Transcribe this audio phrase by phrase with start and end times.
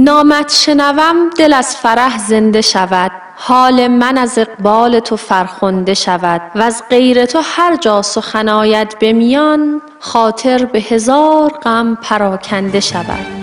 [0.00, 3.12] نامت شنوم دل از فرح زنده شود.
[3.36, 6.42] حال من از اقبال تو فرخنده شود.
[6.54, 13.37] وز غیر تو هر جا سخن آید به میان خاطر به هزار غم پراکنده شود.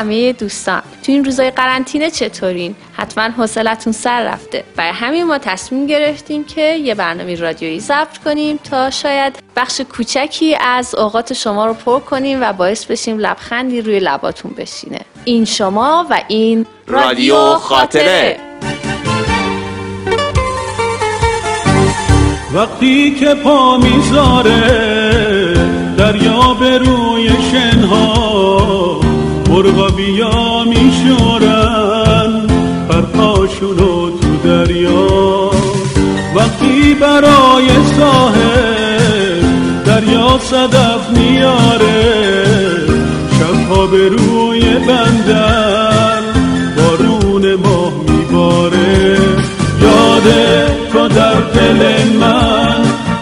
[0.00, 0.82] همه دوستان.
[1.02, 4.64] تو این روزای قرنطینه چطورین؟ حتما حوصلتون سر رفته.
[4.76, 10.56] برای همین ما تصمیم گرفتیم که یه برنامه رادیویی ضبط کنیم تا شاید بخش کوچکی
[10.60, 15.00] از اوقات شما رو پر کنیم و باعث بشیم لبخندی روی لباتون بشینه.
[15.24, 18.36] این شما و این رادیو خاطره.
[22.54, 24.60] وقتی که پا می‌ذاره
[25.98, 28.99] دریا به روی شنها
[29.60, 32.46] مرغا بیا میشورن
[32.88, 35.50] پرپاشونو تو دریا.
[36.36, 39.42] وقتی برای ساحل
[39.86, 42.04] دریا صدف میاره
[43.38, 46.22] شبها به روی بندر
[46.76, 49.18] بارون ماه میباره.
[49.82, 52.76] یاده تو در دل من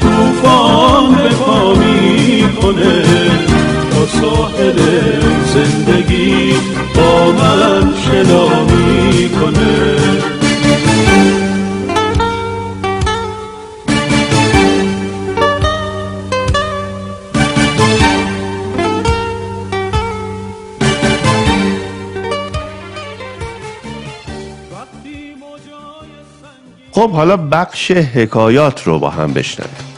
[0.00, 3.02] توفان به پا می‌کنه
[3.90, 4.78] تا ساحل
[5.54, 6.03] زندگی
[7.38, 9.94] من شنا می‌کنه
[26.92, 29.93] خب حالا بخش حکایات رو با هم بشنویم.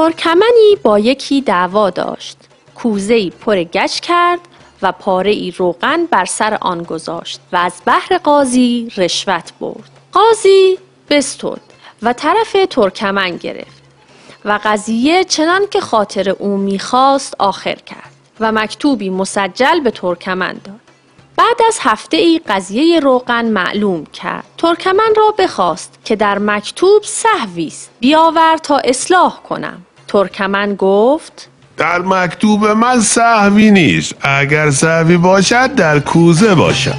[0.00, 2.36] ترکمنی با یکی دعوا داشت.
[2.74, 4.40] کوزه پر گچ کرد
[4.82, 9.90] و پاره ای روغن بر سر آن گذاشت و از بحر قاضی رشوت برد.
[10.12, 10.78] قاضی
[11.10, 11.60] بستد
[12.02, 13.82] و طرف ترکمن گرفت
[14.44, 20.80] و قضیه چنان که خاطر او می‌خواست آخر کرد و مکتوبی مسجل به ترکمن داد.
[21.36, 24.44] بعد از هفته ای قضیه روغن معلوم کرد.
[24.58, 27.90] ترکمن را بخواست که در مکتوب صحوی است.
[28.00, 29.86] بیاور تا اصلاح کنم.
[30.10, 34.14] ترکمن گفت در مکتوب من صحوی نیست.
[34.20, 36.94] اگر صحوی باشد در کوزه باشد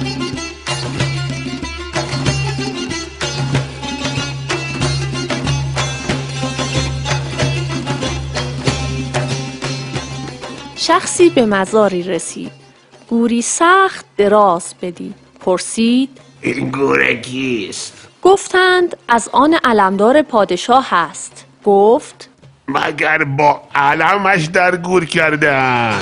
[10.76, 12.52] شخصی به مزاری رسید.
[13.08, 15.14] گوری سخت دراز بدید.
[15.40, 21.44] پرسید این گوره کیست؟ گفتند از آن علمدار پادشاه هست.
[21.64, 22.31] گفت
[22.72, 26.00] مگر با علمش در گور کردن؟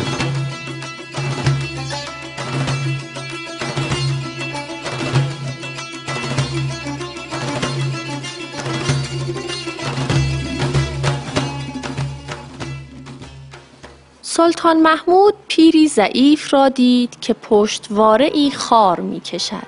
[14.23, 19.67] سلطان محمود پیری ضعیف را دید که پشتواره ای خار می کشد.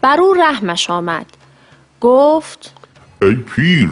[0.00, 1.26] بر او رحمش آمد.
[2.00, 2.74] گفت
[3.22, 3.90] ای پیر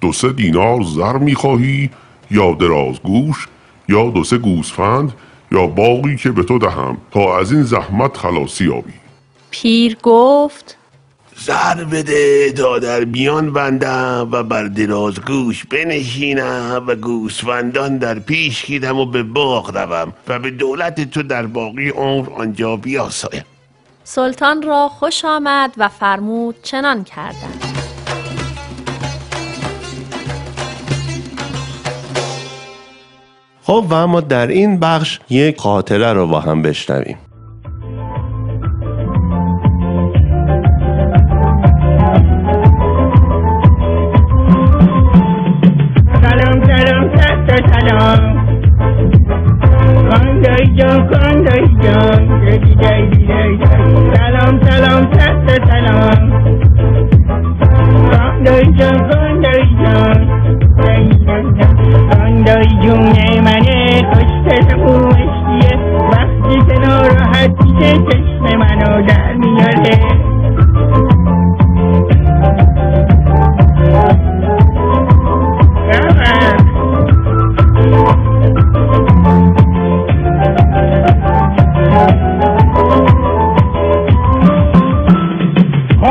[0.00, 1.90] دو سه دینار زر می‌خواهی
[2.30, 3.48] یا درازگوش
[3.88, 5.12] یا دو سه گوسفند
[5.52, 8.92] یا باقی که به تو دهم تا از این زحمت خلاصی یابی.
[9.50, 10.76] پیر گفت
[11.36, 18.98] زر بده تا در بیان بندم و بر درازگوش بنشینم و گوسفندان در پیش گیرم
[18.98, 23.44] و به باغ روم و به دولت تو در باقی عمر آنجا بیاسایم.
[24.04, 27.77] سلطان را خوش آمد و فرمود چنان کردند
[33.68, 37.18] خب و اما در این بخش یک خاطره رو با هم بشنویم.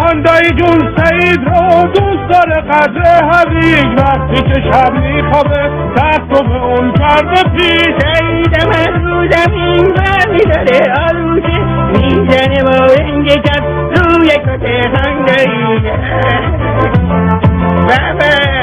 [0.07, 5.69] خاندایی جون سعید رو دوست داره قدر حقیق وقتی که شب میخوابه.
[5.97, 11.59] دست رو به اون کرده پیش سعید من رو زمین برمیداره آروشه
[11.91, 13.63] می‌زنه با رنگ کف
[13.95, 15.81] روی کت خاندایی
[17.87, 18.56] بابا.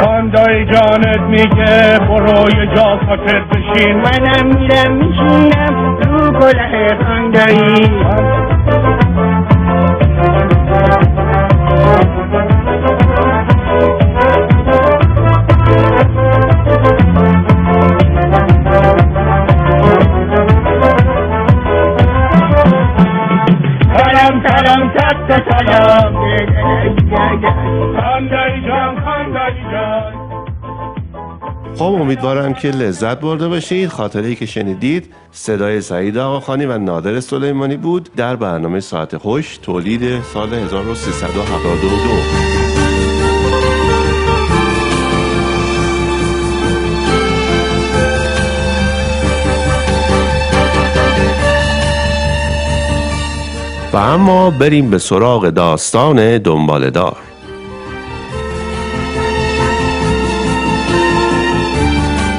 [0.00, 3.96] راندای جانت میگه برو یه جا ساکت بشین.
[3.96, 8.00] منم میرم میشینم رو کله کاندایی
[31.76, 33.88] خب امیدوارم که لذت برده باشید.
[33.88, 39.58] خاطره ای که شنیدید صدای سعید آقاخانی و نادر سلیمانی بود در برنامه ساعت خوش
[39.58, 42.59] تولید سال 1372
[53.92, 57.16] و اما بریم به سراغ داستان دنبالدار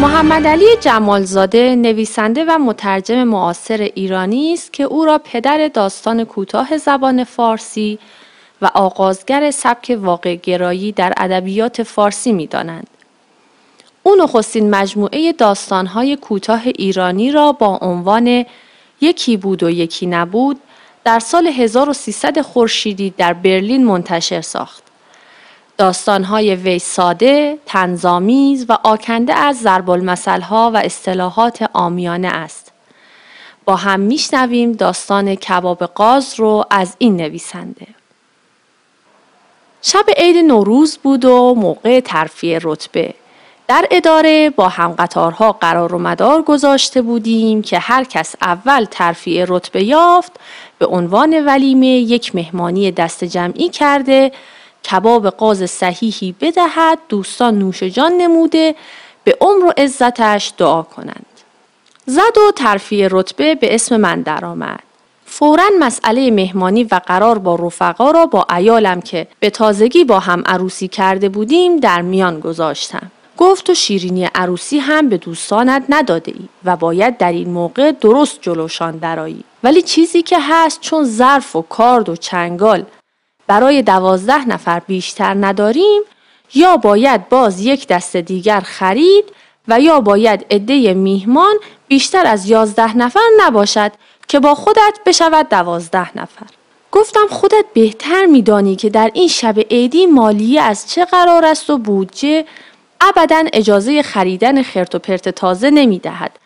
[0.01, 6.77] محمد علی جمالزاده نویسنده و مترجم معاصر ایرانی است که او را پدر داستان کوتاه
[6.77, 8.00] زبان فارسی
[8.62, 12.88] و آغازگر سبک واقع گرایی در ادبیات فارسی می دانند.
[14.03, 18.45] او نخستین مجموعه داستانهای کوتاه ایرانی را با عنوان
[19.01, 20.59] یکی بود و یکی نبود
[21.03, 24.83] در سال 1300 خورشیدی در برلین منتشر ساخت.
[25.77, 32.71] داستانهای وی ساده، تنظامیز و آکنده از ضرب المثلها و اصطلاحات آمیانه است.
[33.65, 37.88] با هم میشنویم داستان کباب قاز رو از این نویسنده.
[39.81, 43.13] شب عید نوروز بود و موقع ترفیع رتبه.
[43.68, 49.83] در اداره با همقطارها قرار و مدار گذاشته بودیم که هر کس اول ترفیع رتبه
[49.83, 50.31] یافت
[50.81, 54.31] به عنوان ولیمه یک مهمانی دست جمعی کرده
[54.92, 58.75] کباب قاز صحیحی بدهد دوستان نوش جان نموده
[59.24, 61.25] به عمر و عزتش دعا کنند.
[62.06, 64.80] زد و ترفیع رتبه به اسم من درآمد.
[65.25, 70.44] فورا مسئله مهمانی و قرار با رفقا را با ایالم که به تازگی با هم
[70.45, 73.12] عروسی کرده بودیم در میان گذاشتم.
[73.41, 78.41] گفت و شیرینی عروسی هم به دوستانت نداده ای و باید در این موقع درست
[78.41, 79.43] جلوشان درایی.
[79.63, 82.85] ولی چیزی که هست چون ظرف و کارد و چنگال
[83.47, 86.01] برای دوازده نفر بیشتر نداریم
[86.53, 89.25] یا باید باز یک دست دیگر خرید
[89.67, 91.55] و یا باید عده میهمان
[91.88, 93.91] بیشتر از یازده نفر نباشد
[94.27, 96.48] که با خودت بشود دوازده نفر.
[96.91, 101.77] گفتم خودت بهتر میدانی که در این شب عیدی مالیه از چه قرار است و
[101.77, 102.45] بودجه
[103.01, 106.39] ابدا اجازه خریدن خرت و پرت تازه نمی دهد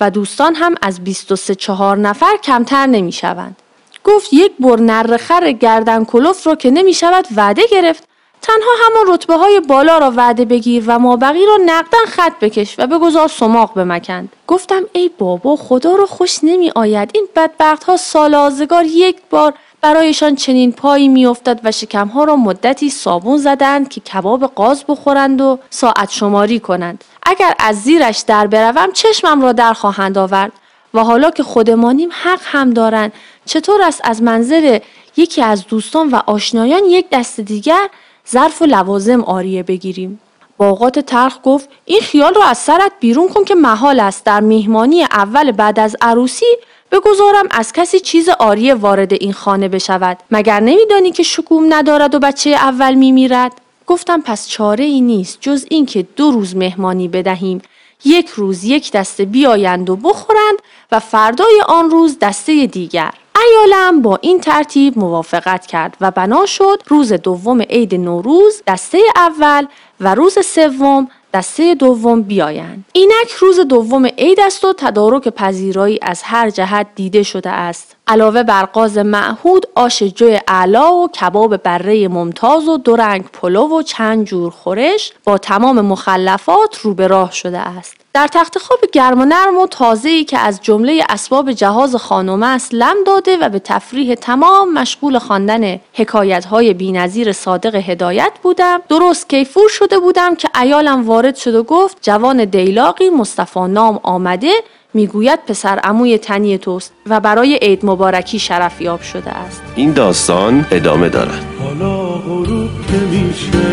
[0.00, 3.56] و دوستان هم از 23 چهار نفر کمتر نمی شوند.
[4.04, 8.08] گفت یک بر نر خر گردن کلوف رو که نمی شود وعده گرفت.
[8.42, 12.86] تنها همان رتبه های بالا را وعده بگیر و مابقی را نقدن خط بکش و
[12.86, 14.32] بگذار سماق بمکند.
[14.46, 19.54] گفتم ای بابا خدا رو خوش نمی آید این بدبخت ها سال آزگار یک بار
[19.84, 25.58] برایشان چنین پایی میافتد و شکمها را مدتی صابون زدند که کباب قاز بخورند و
[25.70, 27.04] ساعت شماری کنند.
[27.22, 30.52] اگر از زیرش در بروم چشمم را در خواهند آورد
[30.94, 33.12] و حالا که خودمانیم حق هم دارند
[33.44, 34.80] چطور است از منظر
[35.16, 37.88] یکی از دوستان و آشنایان یک دست دیگر
[38.30, 40.20] ظرف و لوازم آریه بگیریم؟
[40.56, 44.24] باقات تلخ گفت این خیال را از سرت بیرون کن که محال است.
[44.24, 46.46] در میهمانی اول بعد از عروسی
[46.92, 50.18] بگذارم از کسی چیز آریه وارد این خانه بشود.
[50.30, 53.52] مگر نمیدانی که شکوم ندارد و بچه اول میمیرد؟
[53.86, 57.62] گفتم پس چاره ای نیست جز اینکه دو روز مهمانی بدهیم.
[58.04, 60.58] یک روز یک دسته بیایند و بخورند
[60.92, 63.10] و فردای آن روز دسته دیگر.
[63.46, 69.66] ایالم با این ترتیب موافقت کرد و بنا شد روز دوم عید نوروز دسته اول
[70.00, 72.84] و روز سوم دسته دوم بیایند.
[72.92, 77.91] اینک روز دوم عید است و تدارک پذیرایی از هر جهت دیده شده است.
[78.06, 83.78] علاوه بر قاز معهود آش جوی اعلا و کباب بره ممتاز و دو رنگ پلو
[83.78, 87.96] و چند جور خورش با تمام مخلفات رو به راه شده است.
[88.14, 92.74] در تخت خواب گرم و نرم و تازه‌ای که از جمله اسباب جهاز خانم است
[92.74, 98.80] لم داده و به تفریح تمام مشغول خواندن حکایت‌های بی‌نظیر صادق هدایت بودم.
[98.88, 104.52] درست کیفور شده بودم که ایالم وارد شد و گفت جوان دیلاقی مصطفی نام آمده
[104.94, 109.62] می‌گوید پسر عموی تنی توست و برای عید مبارکی شرف یاب شده است.
[109.76, 111.44] این داستان ادامه دارد.
[111.62, 113.72] حالا غروب که میشه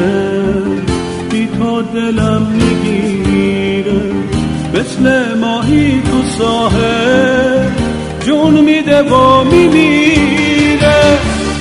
[1.32, 4.02] بی تو دلم می‌گیره.
[4.74, 7.70] مثل ماهی تو ساحل
[8.26, 11.20] جون میده و میمیره.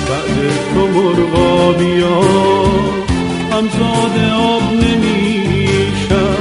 [0.09, 0.35] بعد
[0.73, 2.21] تو مرغا بیا
[3.51, 6.39] همزاد آب نمیشن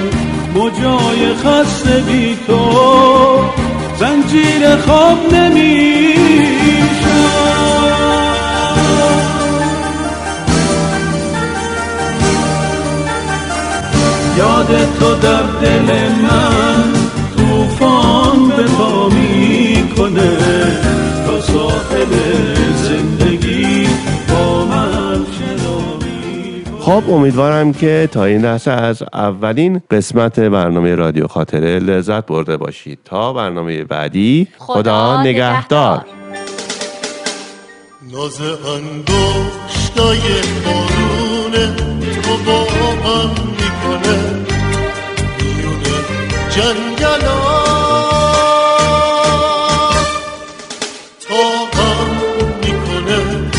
[0.55, 2.88] مجای خسته بی تو.
[4.29, 6.09] زنجیر خواب نمیشن
[14.39, 14.67] یاد
[15.01, 16.93] تو در دل من
[17.37, 20.37] توفان به پا می‌کنه.
[21.27, 22.58] تا ساحل
[26.89, 32.99] خب امیدوارم که تا این لحظه از اولین قسمت برنامه رادیو خاطره لذت برده باشید.
[33.05, 36.05] تا برنامه بعدی خدا, نگهدار.
[38.13, 40.21] ناز انگشتای
[40.65, 41.77] بارونه
[42.23, 42.65] تو با
[43.05, 44.19] هم می‌کنه.
[45.39, 45.97] میونه
[46.51, 47.39] جنگلا
[51.29, 51.45] تا
[51.79, 52.09] هم
[52.63, 53.51] می‌کنه.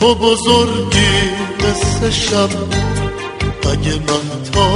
[0.00, 1.15] تو بزرگی
[1.76, 2.50] مثل شب.
[3.72, 4.68] اگه من تا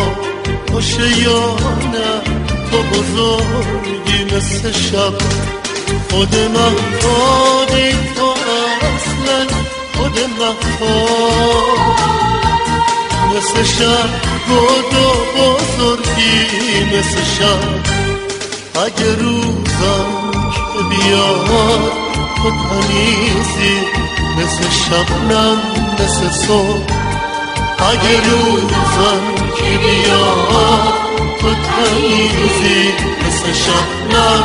[0.72, 1.56] باشه یا
[1.92, 2.10] نه
[2.70, 5.14] تو بزرگی مثل شب.
[6.10, 8.26] خود مهتابی تو
[8.86, 9.46] اصلا
[9.96, 11.70] خود مهتاب
[13.36, 14.08] مثل شب
[14.48, 18.00] بود و بزرگی مثل شب.
[18.74, 20.06] اگه روزم
[20.72, 23.89] که بیاد تو تمیزی
[24.40, 25.58] مثل شبنم
[25.94, 26.94] مثل صبح.
[27.78, 30.94] اگه روزم که بیاد
[31.40, 32.92] تو تمیزی
[33.26, 34.44] مثل شبنم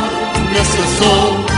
[0.50, 1.55] مثل صبح.